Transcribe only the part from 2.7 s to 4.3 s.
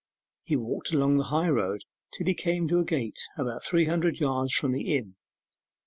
a gate, about three hundred